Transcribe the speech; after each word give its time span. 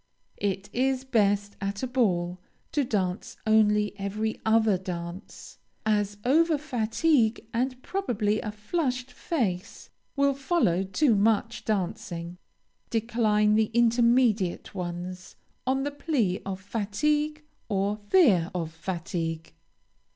It 0.39 0.67
is 0.73 1.03
best 1.03 1.55
at 1.61 1.83
a 1.83 1.85
ball, 1.85 2.39
to 2.71 2.83
dance 2.83 3.37
only 3.45 3.93
every 3.99 4.41
other 4.43 4.75
dance, 4.75 5.59
as 5.85 6.17
over 6.25 6.57
fatigue, 6.57 7.45
and 7.53 7.79
probably 7.83 8.41
a 8.41 8.51
flushed 8.51 9.11
face, 9.11 9.91
will 10.15 10.33
follow 10.33 10.83
too 10.83 11.13
much 11.13 11.65
dancing. 11.65 12.39
Decline 12.89 13.53
the 13.53 13.69
intermediate 13.75 14.73
ones, 14.73 15.35
on 15.67 15.83
the 15.83 15.91
plea 15.91 16.41
of 16.47 16.59
fatigue, 16.59 17.43
or 17.69 17.95
fear 17.97 18.49
of 18.55 18.71
fatigue. 18.73 19.53